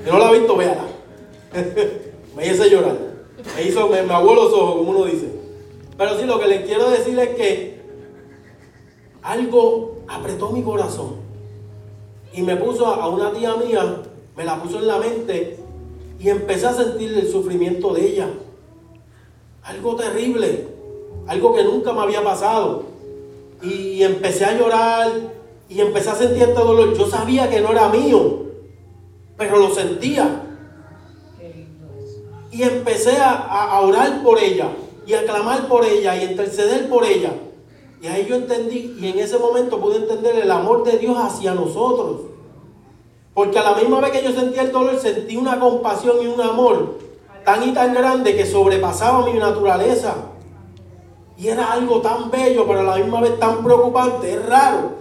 [0.05, 0.87] Si no la ha visto, véala.
[2.37, 2.97] Me hice llorar.
[3.55, 5.31] Me hizo, me, me los ojos, como uno dice.
[5.97, 7.81] Pero sí, lo que les quiero decir es que
[9.23, 11.15] algo apretó mi corazón.
[12.33, 14.03] Y me puso a una tía mía,
[14.37, 15.59] me la puso en la mente
[16.19, 18.31] y empecé a sentir el sufrimiento de ella.
[19.63, 20.67] Algo terrible,
[21.29, 22.83] algo que nunca me había pasado.
[23.63, 25.36] Y empecé a llorar
[25.69, 26.97] y empecé a sentir este dolor.
[26.97, 28.45] Yo sabía que no era mío,
[29.37, 30.43] pero lo sentía.
[32.51, 34.69] Y empecé a, orar por ella
[35.07, 37.33] y a clamar por ella y a interceder por ella.
[38.01, 41.55] Y ahí yo entendí y en ese momento pude entender el amor de Dios hacia
[41.55, 42.23] nosotros.
[43.35, 46.41] Porque a la misma vez que yo sentía el dolor, sentí una compasión y un
[46.41, 46.95] amor
[47.45, 50.15] tan y tan grande que sobrepasaba mi naturaleza.
[51.37, 54.33] Y era algo tan bello, pero a la misma vez tan preocupante.
[54.33, 54.96] Es raro.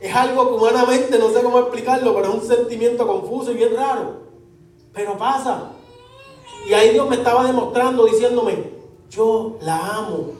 [0.00, 3.74] Es algo que humanamente no sé cómo explicarlo, pero es un sentimiento confuso y bien
[3.74, 4.22] raro.
[4.92, 5.72] Pero pasa.
[6.68, 8.72] Y ahí Dios me estaba demostrando, diciéndome,
[9.10, 10.32] yo la amo.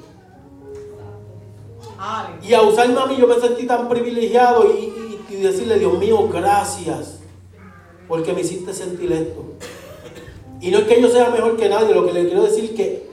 [2.42, 6.28] Y a usarme a mí yo me sentí tan privilegiado y, y decirle, Dios mío,
[6.28, 7.18] gracias
[8.08, 9.44] porque me hiciste sentir esto.
[10.60, 12.70] Y no es que yo sea mejor que nadie, lo que le quiero decir es
[12.70, 13.07] que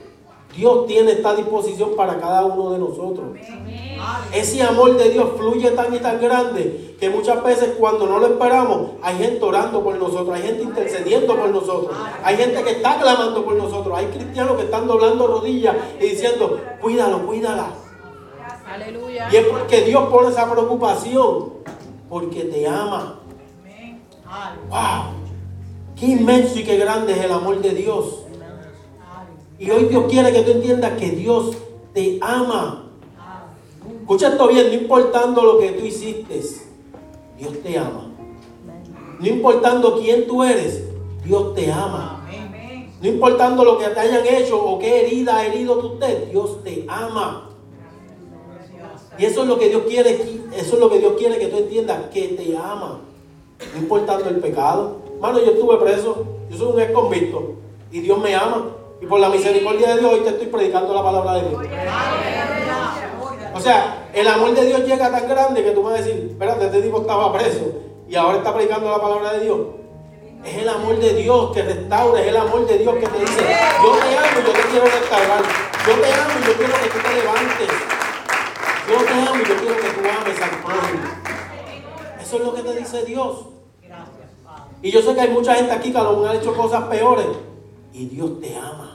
[0.56, 3.26] Dios tiene esta disposición para cada uno de nosotros.
[4.32, 8.26] Ese amor de Dios fluye tan y tan grande que muchas veces cuando no lo
[8.26, 12.98] esperamos hay gente orando por nosotros, hay gente intercediendo por nosotros, hay gente que está
[12.98, 17.68] clamando por nosotros, hay cristianos que están doblando rodillas y diciendo, cuídalo, cuídala.
[18.66, 19.28] Aleluya.
[19.30, 21.52] Y es porque Dios pone esa preocupación,
[22.08, 23.20] porque te ama.
[24.68, 25.14] ¡Wow!
[25.98, 28.25] Qué inmenso y qué grande es el amor de Dios.
[29.58, 31.56] Y hoy Dios quiere que tú entiendas que Dios
[31.92, 32.90] te ama.
[34.00, 36.40] Escucha esto bien, no importando lo que tú hiciste,
[37.38, 38.10] Dios te ama.
[39.18, 40.84] No importando quién tú eres,
[41.24, 42.28] Dios te ama.
[43.00, 46.62] No importando lo que te hayan hecho o qué herida ha herido tú usted, Dios
[46.62, 47.50] te ama.
[49.18, 50.10] Y eso es lo que Dios quiere,
[50.54, 53.00] eso es lo que Dios quiere que tú entiendas, que te ama
[53.74, 54.98] no importando el pecado.
[55.20, 57.54] Mano, yo estuve preso, yo soy un ex convicto
[57.90, 58.68] y Dios me ama.
[59.00, 61.62] Y por la misericordia de Dios hoy te estoy predicando la palabra de Dios.
[63.54, 66.66] O sea, el amor de Dios llega tan grande que tú vas a decir, espérate,
[66.66, 67.72] este tipo estaba preso
[68.08, 69.58] y ahora está predicando la palabra de Dios.
[70.44, 73.40] Es el amor de Dios que restaura, es el amor de Dios que te dice,
[73.82, 75.42] yo te amo y yo te quiero restaurar.
[75.86, 77.68] Yo te amo y yo quiero que tú te levantes.
[78.88, 81.02] Yo te amo y yo quiero que tú ames al prójimo.
[82.20, 83.46] Eso es lo que te dice Dios.
[84.82, 86.84] Y yo sé que hay mucha gente aquí que a lo mejor ha hecho cosas
[86.84, 87.26] peores.
[87.92, 88.85] Y Dios te ama.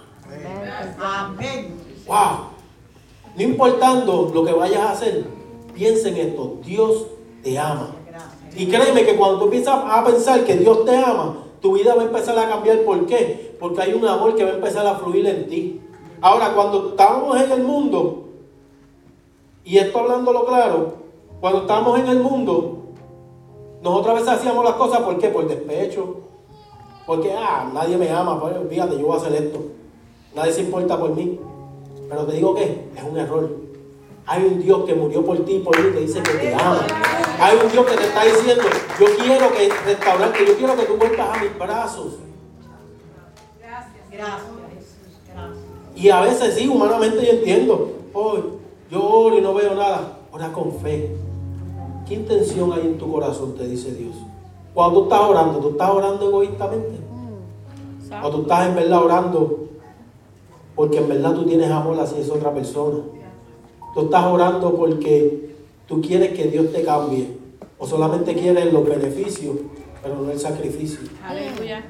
[1.02, 1.76] Amén.
[2.08, 2.52] Wow.
[3.36, 5.26] No importando lo que vayas a hacer,
[5.74, 6.58] piensa en esto.
[6.66, 7.08] Dios
[7.44, 7.96] te ama.
[8.56, 12.02] Y créeme que cuando tú empiezas a pensar que Dios te ama, tu vida va
[12.02, 12.84] a empezar a cambiar.
[12.84, 13.56] ¿Por qué?
[13.60, 15.82] Porque hay un amor que va a empezar a fluir en ti.
[16.20, 18.26] Ahora, cuando estábamos en el mundo,
[19.64, 20.96] y esto hablándolo claro,
[21.40, 22.78] cuando estábamos en el mundo,
[23.82, 25.30] nosotros a veces hacíamos las cosas, ¿por qué?
[25.30, 26.18] Por despecho.
[27.06, 29.60] Porque, ah, nadie me ama, pues fíjate, yo voy a hacer esto.
[30.36, 31.40] Nadie se importa por mí.
[32.10, 33.50] Pero te digo que es un error.
[34.26, 36.86] Hay un Dios que murió por ti y por mí te dice que te ama.
[37.40, 38.64] Hay un Dios que te está diciendo,
[39.00, 42.14] yo quiero que restaurarte, yo quiero que tú vuelvas a mis brazos.
[43.60, 44.12] Gracias.
[44.12, 44.62] Gracias.
[45.96, 47.92] Y a veces sí, humanamente yo entiendo.
[48.14, 48.44] Hoy
[48.90, 50.18] yo oro y no veo nada.
[50.32, 51.16] Ora con fe.
[52.08, 53.56] ¿Qué intención hay en tu corazón?
[53.56, 54.16] Te dice Dios.
[54.74, 57.00] Cuando tú estás orando, ¿tú estás orando egoístamente?
[58.24, 59.71] O tú estás en verdad orando
[60.76, 63.00] porque en verdad tú tienes amor hacia esa otra persona.
[63.94, 65.56] Tú estás orando porque
[65.88, 67.28] tú quieres que Dios te cambie.
[67.78, 69.56] O solamente quieres los beneficios,
[70.02, 71.00] pero no el sacrificio.
[71.26, 71.84] Aleluya.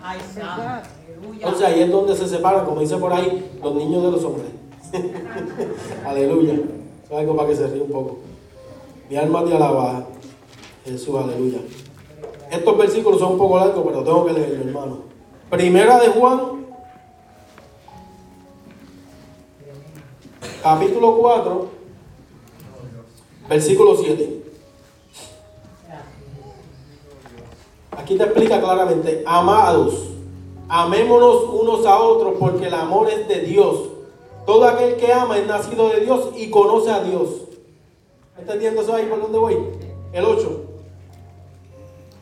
[1.33, 4.47] Entonces ahí es donde se separan, como dice por ahí, los niños de los hombres.
[6.05, 6.53] aleluya.
[6.53, 8.17] es algo para que se ríe un poco.
[9.09, 10.07] Mi alma te alaba,
[10.85, 11.59] Jesús, aleluya.
[12.49, 14.97] Estos versículos son un poco largos, pero tengo que leerlos, hermano.
[15.49, 16.60] Primera de Juan,
[20.61, 21.67] capítulo 4,
[23.49, 24.41] versículo 7.
[27.97, 30.09] Aquí te explica claramente, amados,
[30.69, 33.89] amémonos unos a otros porque el amor es de Dios.
[34.45, 37.29] Todo aquel que ama es nacido de Dios y conoce a Dios.
[38.37, 39.57] ¿Entendiendo eso ahí por donde voy?
[40.13, 40.61] El 8.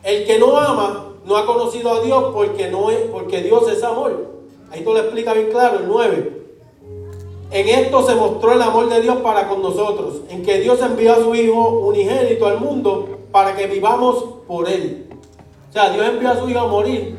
[0.02, 3.82] El que no ama no ha conocido a Dios porque, no es, porque Dios es
[3.82, 4.28] amor.
[4.70, 6.39] Ahí tú lo explica bien claro, el 9.
[7.50, 11.12] En esto se mostró el amor de Dios para con nosotros, en que Dios envió
[11.12, 15.08] a su Hijo unigénito al mundo para que vivamos por Él.
[15.68, 17.16] O sea, Dios envió a su Hijo a morir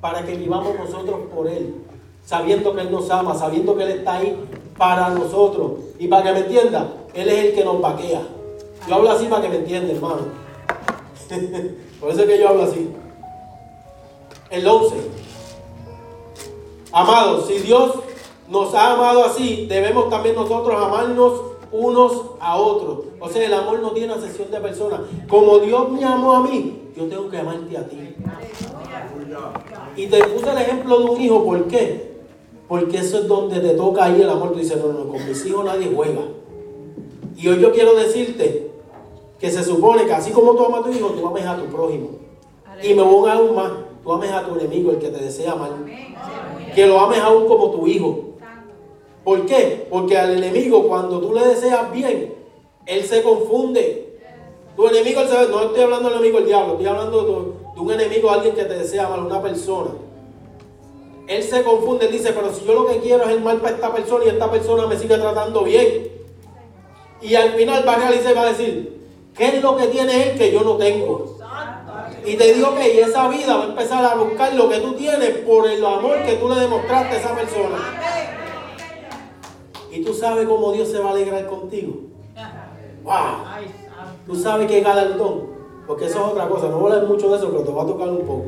[0.00, 1.74] para que vivamos nosotros por Él.
[2.24, 4.38] sabiendo que Él nos ama, sabiendo que Él está ahí
[4.76, 5.72] para nosotros.
[5.98, 8.22] Y para que me entienda, Él es el que nos vaquea.
[8.86, 10.22] Yo hablo así para que me entienda, hermano.
[12.00, 12.90] Por eso es que yo hablo así.
[14.50, 14.94] El 11.
[16.92, 17.92] Amados, si Dios
[18.50, 23.00] nos ha amado así, debemos también nosotros amarnos unos a otros.
[23.20, 25.00] O sea, el amor no tiene sesión de personas.
[25.28, 28.14] Como Dios me amó a mí, yo tengo que amarte a ti.
[29.96, 32.16] Y te puse el ejemplo de un hijo, ¿por qué?
[32.68, 34.52] Porque eso es donde te toca ahí el amor.
[34.52, 36.22] Tú dices, no, no, con mis hijos nadie juega.
[37.36, 38.70] Y hoy yo quiero decirte
[39.38, 41.66] que se supone que así como tú amas a tu hijo, tú ames a tu
[41.66, 42.10] prójimo.
[42.82, 45.84] Y me voy aún más, tú ames a tu enemigo, el que te desea mal.
[46.74, 48.27] Que lo ames aún como tu hijo.
[49.28, 49.86] ¿Por qué?
[49.90, 52.34] Porque al enemigo cuando tú le deseas bien,
[52.86, 54.16] él se confunde.
[54.74, 58.54] Tu enemigo, no estoy hablando del enemigo del diablo, estoy hablando de, un enemigo, alguien
[58.54, 59.90] que te desea mal, una persona.
[61.26, 63.74] Él se confunde, él dice, pero si yo lo que quiero es el mal para
[63.74, 66.08] esta persona y esta persona me sigue tratando bien.
[67.20, 68.98] Y al final va a realizar y va a decir,
[69.36, 71.36] ¿qué es lo que tiene él que yo no tengo?
[72.24, 75.28] Y te digo que esa vida va a empezar a buscar lo que tú tienes
[75.40, 78.17] por el amor que tú le demostraste a esa persona.
[79.98, 81.94] Y tú sabes cómo Dios se va a alegrar contigo.
[83.02, 83.14] ¡Wow!
[84.26, 85.48] Tú sabes que galardón.
[85.88, 86.68] Porque eso es otra cosa.
[86.68, 88.44] No voy a hablar mucho de eso, pero te voy a tocar un poco.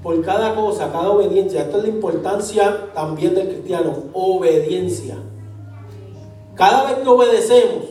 [0.00, 1.62] Por cada cosa, cada obediencia.
[1.62, 3.94] Esta es la importancia también del cristiano.
[4.12, 5.16] Obediencia.
[6.54, 7.84] Cada vez que obedecemos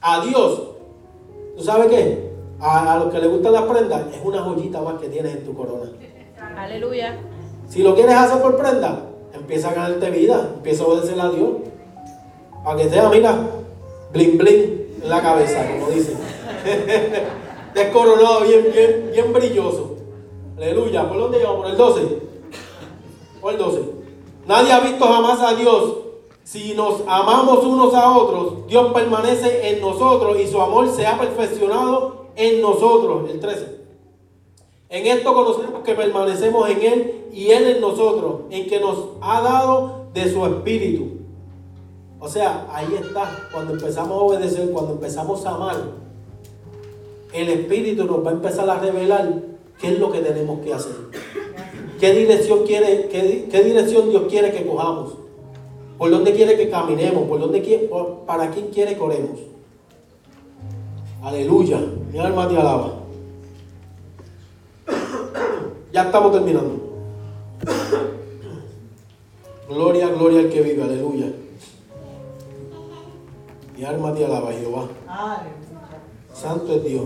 [0.00, 0.62] a Dios,
[1.56, 2.32] ¿tú sabes qué?
[2.60, 5.44] A, a los que les gustan las prendas, es una joyita más que tienes en
[5.44, 5.90] tu corona.
[6.56, 7.18] Aleluya.
[7.66, 11.50] Si lo quieres hacer por prenda, empieza a ganarte vida, empieza a obedecer a Dios.
[12.64, 13.38] Para que sea, mira,
[14.12, 16.18] bling bling en la cabeza, como dicen.
[17.74, 19.96] Descoronado, bien, bien, bien brilloso.
[20.56, 21.08] Aleluya.
[21.08, 21.62] ¿Por dónde llevamos?
[21.62, 22.18] Por el 12.
[23.40, 23.80] Por el 12.
[24.46, 25.94] Nadie ha visto jamás a Dios.
[26.42, 31.18] Si nos amamos unos a otros, Dios permanece en nosotros y su amor se ha
[31.18, 33.30] perfeccionado en nosotros.
[33.30, 33.77] El 13.
[34.90, 39.40] En esto conocemos que permanecemos en Él y Él en nosotros, en que nos ha
[39.42, 41.18] dado de su espíritu.
[42.20, 45.76] O sea, ahí está, cuando empezamos a obedecer, cuando empezamos a amar,
[47.32, 49.42] el espíritu nos va a empezar a revelar
[49.78, 50.96] qué es lo que tenemos que hacer.
[52.00, 55.14] ¿Qué dirección, quiere, qué, dirección Dios quiere que cojamos?
[55.98, 57.28] ¿Por dónde quiere que caminemos?
[57.28, 57.90] ¿Por dónde quiere,
[58.26, 59.40] ¿Para quién quiere que oremos?
[61.22, 61.80] Aleluya.
[62.10, 62.98] Mi alma te alaba.
[65.98, 66.78] Ya estamos terminando.
[69.68, 71.26] Gloria, gloria al que vive, aleluya.
[73.76, 74.86] Mi alma te alaba, Jehová.
[76.32, 77.02] Santo es Dios.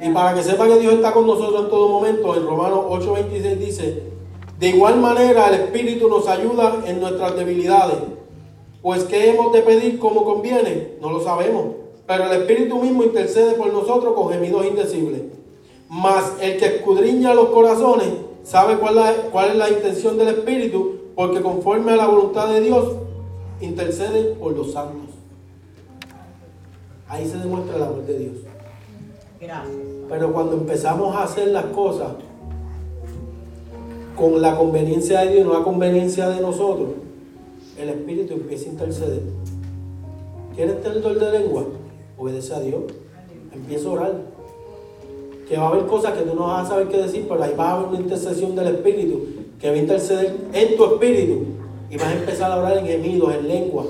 [0.00, 3.58] Y para que sepa que Dios está con nosotros en todo momento, en Romanos 8:26
[3.58, 4.02] dice,
[4.58, 7.98] de igual manera el Espíritu nos ayuda en nuestras debilidades.
[8.80, 10.96] Pues ¿qué hemos de pedir como conviene?
[11.02, 11.74] No lo sabemos.
[12.06, 15.35] Pero el Espíritu mismo intercede por nosotros con gemidos indecibles.
[15.88, 18.08] Mas el que escudriña los corazones
[18.42, 18.96] sabe cuál,
[19.30, 22.96] cuál es la intención del Espíritu, porque conforme a la voluntad de Dios,
[23.60, 25.10] intercede por los santos.
[27.08, 28.34] Ahí se demuestra el amor de Dios.
[29.40, 29.76] Gracias.
[30.08, 32.08] Pero cuando empezamos a hacer las cosas
[34.16, 36.88] con la conveniencia de Dios no la conveniencia de nosotros,
[37.78, 39.22] el Espíritu empieza a interceder.
[40.54, 41.64] ¿Quieres tener dolor de lengua?
[42.16, 42.82] Obedece a Dios.
[43.52, 44.20] Empieza a orar
[45.48, 47.54] que va a haber cosas que tú no vas a saber qué decir, pero ahí
[47.58, 49.20] va a haber una intercesión del Espíritu
[49.60, 51.44] que va a interceder en tu espíritu
[51.90, 53.84] y vas a empezar a hablar en gemidos, en lengua.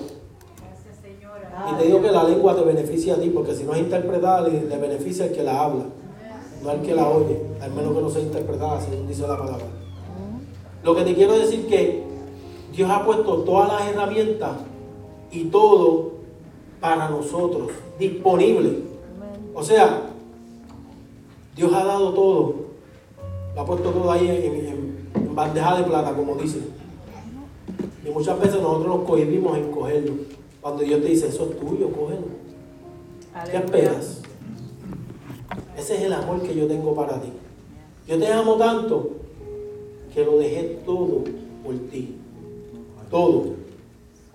[1.69, 4.47] Y te digo que la lengua te beneficia a ti, porque si no es interpretada,
[4.49, 5.85] le, beneficia al que la habla,
[6.63, 9.67] no al que la oye, al menos que no sea interpretada, según dice la palabra.
[10.85, 12.05] Lo que te quiero decir que
[12.73, 14.53] Dios ha puesto todas las herramientas
[15.33, 16.13] y todo
[16.81, 18.81] para nosotros, disponible.
[19.55, 20.03] O sea,
[21.57, 22.55] Dios ha dado todo.
[23.55, 26.61] Lo ha puesto todo ahí en, bandeja de plata, como dice.
[28.05, 30.13] Y muchas veces nosotros nos cohibimos en cogerlo.
[30.61, 32.27] Cuando Dios te dice, eso es tuyo, cógelo.
[33.51, 34.21] ¿Qué esperas?
[35.77, 37.29] Ese es el amor que yo tengo para ti.
[38.07, 39.11] Yo te amo tanto
[40.15, 41.25] que lo dejé todo
[41.65, 42.17] por ti.
[43.11, 43.45] Todo.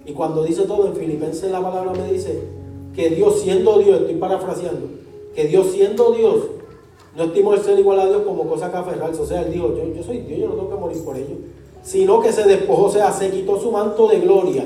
[0.05, 2.41] Y cuando dice todo, en Filipenses la palabra me dice
[2.95, 4.89] que Dios siendo Dios, estoy parafraseando,
[5.35, 6.45] que Dios siendo Dios,
[7.15, 9.21] no estimó el ser igual a Dios como cosa que aferrarse.
[9.21, 11.35] O sea, él dijo, yo, yo soy Dios, yo no tengo que morir por ello.
[11.83, 14.65] Sino que se despojó, o sea, se quitó su manto de gloria.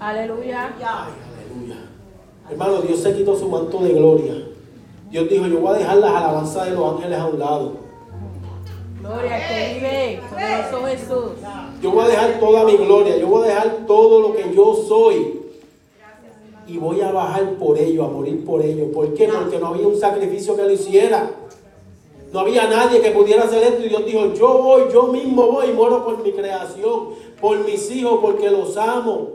[0.00, 0.66] Aleluya.
[0.66, 1.86] aleluya.
[2.48, 4.34] Hermano, Dios se quitó su manto de gloria.
[5.10, 7.72] Dios dijo, yo voy a dejar las alabanzas de los ángeles a un lado.
[9.00, 10.20] Gloria al que vive.
[10.90, 11.32] Jesús.
[11.82, 14.74] Yo voy a dejar toda mi gloria, yo voy a dejar todo lo que yo
[14.86, 15.39] soy.
[16.70, 18.92] Y voy a bajar por ello, a morir por ello.
[18.92, 19.26] ¿Por qué?
[19.26, 21.28] Porque no había un sacrificio que lo hiciera.
[22.32, 23.84] No había nadie que pudiera hacer esto.
[23.84, 27.08] Y Dios dijo, yo voy, yo mismo voy y muero por mi creación,
[27.40, 29.30] por mis hijos, porque los amo.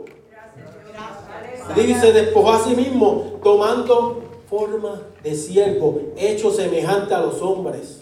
[1.74, 8.00] Se despojó a sí mismo, tomando forma de siervo, hecho semejante a los hombres.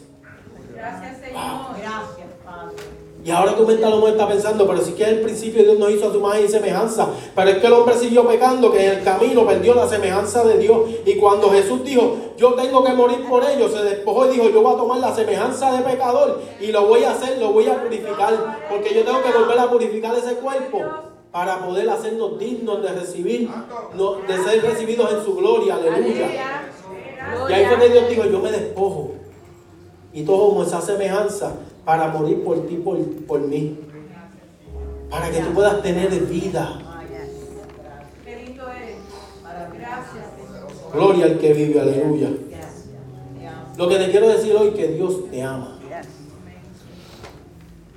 [0.76, 1.76] Gracias, Señor.
[1.76, 3.03] Gracias, Padre.
[3.24, 5.78] Y ahora tu mente a lo mejor está pensando, pero si que al principio Dios
[5.78, 7.08] nos hizo a su imagen y semejanza.
[7.34, 10.58] Pero es que el hombre siguió pecando, que en el camino perdió la semejanza de
[10.58, 10.90] Dios.
[11.06, 14.60] Y cuando Jesús dijo, yo tengo que morir por ellos, se despojó y dijo, yo
[14.60, 17.82] voy a tomar la semejanza de pecador y lo voy a hacer, lo voy a
[17.82, 18.58] purificar.
[18.68, 20.82] Porque yo tengo que volver a purificar ese cuerpo
[21.32, 23.48] para poder hacernos dignos de recibir,
[24.28, 25.76] de ser recibidos en su gloria.
[25.76, 26.28] Aleluya.
[27.48, 29.12] Y ahí fue que Dios dijo, yo me despojo.
[30.12, 31.54] Y tomo esa semejanza
[31.84, 33.78] para morir por ti, por, por mí.
[35.10, 36.80] Para que tú puedas tener vida.
[40.92, 42.30] Gloria al que vive, aleluya.
[43.76, 45.78] Lo que te quiero decir hoy es que Dios te ama.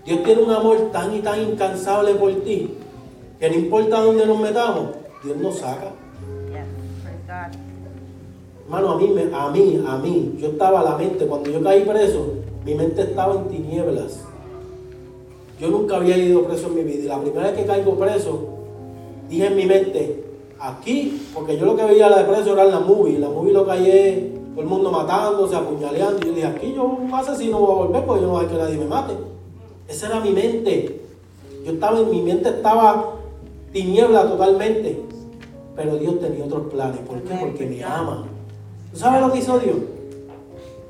[0.06, 2.76] Dios tiene un amor tan y tan incansable por ti,
[3.40, 4.92] que no importa dónde nos metamos,
[5.24, 5.92] Dios nos saca.
[8.64, 12.36] Hermano, a mí, a mí, a mí, yo estaba la mente, cuando yo caí preso,
[12.68, 14.20] mi mente estaba en tinieblas.
[15.58, 17.06] Yo nunca había ido preso en mi vida.
[17.06, 18.40] Y la primera vez que caigo preso,
[19.30, 20.26] dije en mi mente,
[20.60, 23.20] aquí, porque yo lo que veía la de preso era en la movie.
[23.20, 26.20] La movie lo callé, todo el mundo matándose, apuñaleando.
[26.22, 28.50] Y yo dije, aquí yo un asesino voy a volver porque yo no voy a
[28.50, 29.14] que nadie me mate.
[29.88, 31.00] Esa era mi mente.
[31.66, 33.14] Yo estaba en mi mente estaba
[33.72, 35.02] tiniebla totalmente.
[35.74, 37.00] Pero Dios tenía otros planes.
[37.00, 37.34] ¿Por qué?
[37.40, 38.26] Porque me ama.
[38.92, 39.78] ¿Tú sabes lo que hizo Dios?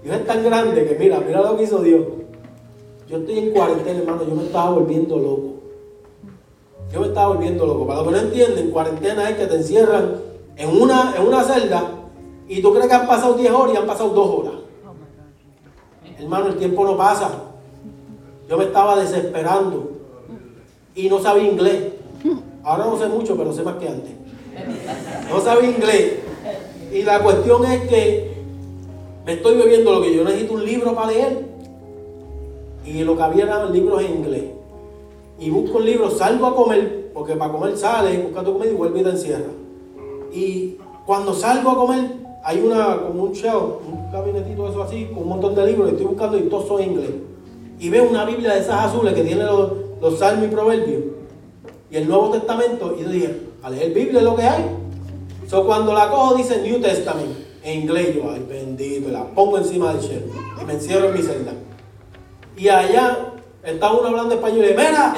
[0.08, 2.06] Dios es tan grande que mira, mira lo que hizo Dios.
[3.10, 5.56] Yo estoy en cuarentena, hermano, yo me estaba volviendo loco.
[6.94, 7.86] Yo me estaba volviendo loco.
[7.86, 10.16] Para los que no entienden, cuarentena es que te encierran
[10.56, 11.92] en una, en una celda
[12.48, 14.54] y tú crees que han pasado 10 horas y han pasado 2 horas.
[16.18, 17.30] Hermano, el tiempo no pasa.
[18.48, 19.92] Yo me estaba desesperando
[20.96, 21.84] y no sabía inglés.
[22.64, 24.14] Ahora no sé mucho, pero sé más que antes.
[25.30, 26.14] No sabía inglés.
[26.94, 28.37] Y la cuestión es que
[29.28, 31.46] me estoy bebiendo lo que yo necesito un libro para leer.
[32.86, 34.44] Y lo que había eran libros en inglés.
[35.38, 38.76] Y busco un libro, salgo a comer, porque para comer sale, busca tu comida y
[38.76, 39.50] vuelve y te encierra.
[40.32, 42.10] Y cuando salgo a comer,
[42.42, 46.06] hay una, como un shelf, un gabinetito eso así, con un montón de libros, estoy
[46.06, 47.12] buscando y todos son en inglés.
[47.82, 51.04] Y veo una Biblia de esas azules que tiene los, los salmos y proverbios.
[51.92, 54.64] Y el Nuevo Testamento, y yo dije, a leer Biblia es lo que hay.
[55.50, 59.94] So, cuando la cojo dice New Testament, en inglés, yo, ay bendito, la pongo encima
[59.94, 60.24] del shelf
[60.62, 61.52] y me encierro en mi celda.
[62.56, 65.14] Y allá está uno hablando español y mira,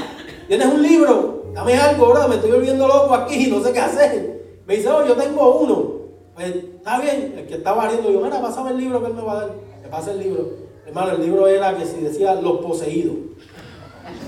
[0.47, 4.39] tienes un libro, dame algo, bro, me estoy volviendo loco aquí, no sé qué hacer.
[4.65, 5.99] Me dice, oh, yo tengo uno.
[6.33, 9.21] Pues está bien, el que estaba abriendo, yo, mira, pásame el libro que él me
[9.21, 9.51] va a dar.
[9.81, 10.49] Me pasa el libro.
[10.87, 13.15] Hermano, el libro era que si decía los poseídos.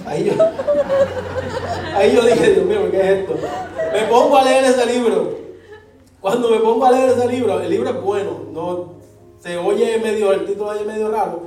[0.06, 0.34] Ahí yo,
[1.96, 3.34] ahí yo dije, Dios ¿qué es esto?
[3.94, 5.42] Me pongo a leer ese libro.
[6.22, 8.94] Cuando me pongo a leer ese libro, el libro es bueno, no
[9.40, 11.40] se oye medio, el título es medio raro,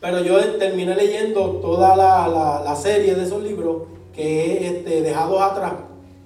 [0.00, 3.82] pero yo terminé leyendo toda la, la- la serie de esos libros
[4.14, 5.72] que es este, Dejados Atrás.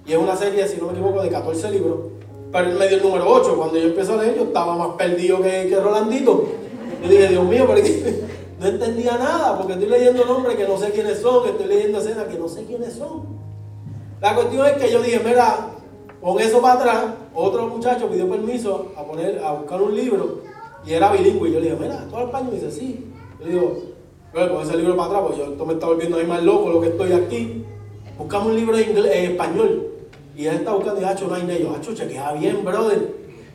[0.05, 1.97] Y es una serie, si no me equivoco, de 14 libros.
[2.51, 3.55] Pero él me dio el número 8.
[3.57, 6.45] Cuando yo empecé a leer, yo estaba más perdido que, que Rolandito.
[7.03, 7.81] Yo dije, Dios mío, pero
[8.59, 12.25] no entendía nada, porque estoy leyendo nombres que no sé quiénes son, estoy leyendo escenas
[12.25, 13.23] que no sé quiénes son.
[14.21, 15.71] La cuestión es que yo dije, mira,
[16.21, 17.05] pon eso para atrás.
[17.33, 20.41] Otro muchacho pidió permiso a poner, a buscar un libro
[20.85, 21.49] y era bilingüe.
[21.49, 22.53] Y yo le dije, mira, ¿todo español?
[22.53, 23.05] Y dice, sí.
[23.39, 23.77] Yo le digo,
[24.33, 26.69] bueno, pon ese libro para atrás, porque yo esto me está volviendo ahí más loco
[26.69, 27.63] lo que estoy aquí.
[28.17, 29.87] Buscamos un libro en, español.
[30.35, 33.13] Y él está buscando y hacho, no hay ni yo, chequea bien, brother.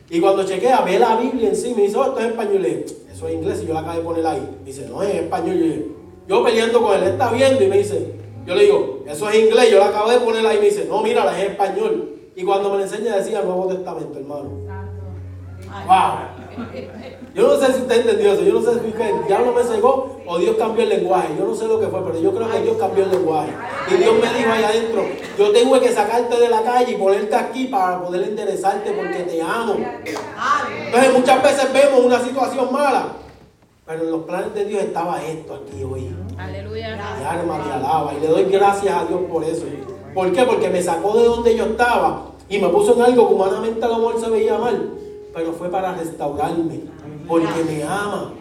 [0.08, 2.66] Y cuando chequea, ve la Biblia en sí, me dice, oh, esto es español.
[2.66, 4.56] Y eso es inglés y yo la acabo de poner ahí.
[4.60, 5.58] Me dice, no es español.
[5.58, 8.14] Yo, yo peleando con él, él está viendo y me dice,
[8.46, 10.56] yo le digo, eso es inglés, yo la acabo de poner ahí.
[10.56, 12.19] Y me dice, no, mira, es español.
[12.36, 14.50] Y cuando me lo enseña decía Nuevo Testamento, hermano.
[15.86, 16.40] Wow.
[17.34, 20.20] Yo no sé si usted entendió eso, yo no sé si el diablo me cegó
[20.26, 22.60] o Dios cambió el lenguaje, yo no sé lo que fue, pero yo creo que
[22.60, 23.52] Dios cambió el lenguaje.
[23.88, 25.04] Y Dios me dijo ahí adentro,
[25.38, 29.40] yo tengo que sacarte de la calle y ponerte aquí para poder interesarte porque te
[29.40, 29.76] amo.
[30.86, 33.12] Entonces muchas veces vemos una situación mala,
[33.86, 36.14] pero en los planes de Dios estaba esto aquí hoy.
[36.36, 36.96] Aleluya.
[37.18, 39.66] Mi alma te alaba y le doy gracias a Dios por eso.
[40.14, 40.42] ¿Por qué?
[40.44, 43.88] Porque me sacó de donde yo estaba y me puso en algo que humanamente a
[43.88, 44.90] lo mejor se veía mal,
[45.32, 46.80] pero fue para restaurarme,
[47.28, 48.32] porque me ama.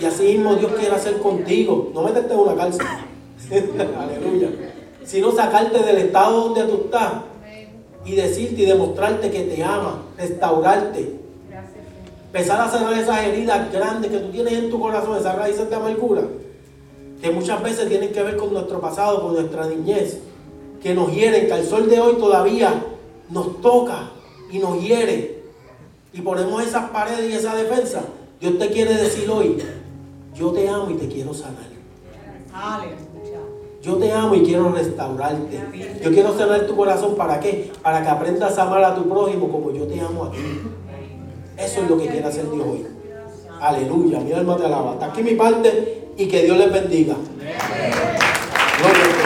[0.00, 1.90] Y así mismo Dios quiere hacer contigo.
[1.92, 2.86] No meterte en una cárcel.
[3.98, 4.48] Aleluya.
[5.04, 7.12] Sino sacarte del estado donde tú estás
[8.04, 11.22] y decirte y demostrarte que te ama, restaurarte.
[12.26, 15.76] Empezar a sanar esas heridas grandes que tú tienes en tu corazón, esas raíces de
[15.76, 16.22] amargura,
[17.20, 20.18] que muchas veces tienen que ver con nuestro pasado, con nuestra niñez,
[20.82, 22.74] que nos hieren, que al sol de hoy todavía
[23.30, 24.10] nos toca
[24.50, 25.42] y nos hiere.
[26.12, 28.02] Y ponemos esas paredes y esa defensa.
[28.40, 29.62] Dios te quiere decir hoy,
[30.34, 31.72] yo te amo y te quiero sanar.
[33.80, 35.60] Yo te amo y quiero restaurarte.
[36.02, 37.16] Yo quiero sanar tu corazón.
[37.16, 37.72] ¿Para qué?
[37.82, 40.38] Para que aprendas a amar a tu prójimo como yo te amo a ti.
[41.56, 42.86] Eso es lo que quiere hacer Dios hoy.
[43.60, 44.20] Aleluya.
[44.20, 44.92] Mi alma te alaba.
[44.92, 47.16] Hasta aquí mi parte y que Dios les bendiga.
[48.78, 49.21] Gloria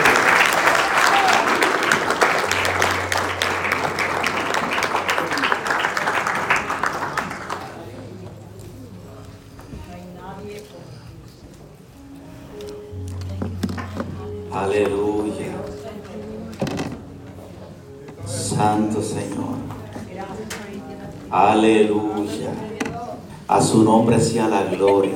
[23.77, 25.13] su nombre sea la gloria.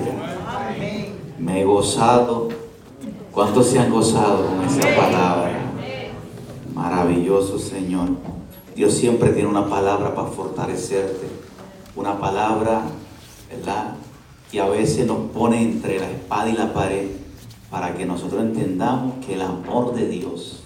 [1.38, 2.48] Me he gozado.
[3.32, 5.72] ¿Cuántos se han gozado con esa palabra?
[6.74, 8.08] Maravilloso Señor.
[8.76, 11.26] Dios siempre tiene una palabra para fortalecerte.
[11.96, 12.82] Una palabra,
[13.50, 13.94] ¿verdad?
[14.52, 17.06] Y a veces nos pone entre la espada y la pared
[17.70, 20.64] para que nosotros entendamos que el amor de Dios,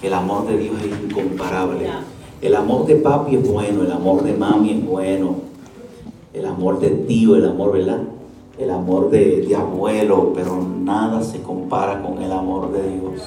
[0.00, 1.90] que el amor de Dios es incomparable.
[2.42, 5.49] El amor de papi es bueno, el amor de mami es bueno,
[6.32, 8.00] el amor de tío, el amor, ¿verdad?
[8.58, 13.22] El amor de, de abuelo, pero nada se compara con el amor de Dios.